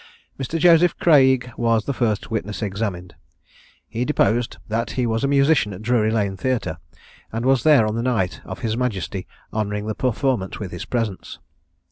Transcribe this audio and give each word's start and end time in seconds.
Mr. 0.39 0.57
Joseph 0.57 0.97
Craig 0.97 1.51
was 1.57 1.85
the 1.85 1.93
first 1.93 2.31
witness 2.31 2.63
examined. 2.63 3.13
He 3.87 4.03
deposed, 4.03 4.57
that 4.67 4.89
he 4.97 5.05
was 5.05 5.23
a 5.23 5.27
musician 5.27 5.73
at 5.73 5.83
Drury 5.83 6.09
Lane 6.09 6.35
Theatre, 6.37 6.79
and 7.31 7.45
was 7.45 7.61
there 7.61 7.85
on 7.85 7.93
the 7.93 8.01
night 8.01 8.41
of 8.43 8.61
his 8.61 8.75
Majesty 8.75 9.27
honouring 9.53 9.85
the 9.85 9.93
performance 9.93 10.57
with 10.57 10.71
his 10.71 10.85
presence. 10.85 11.37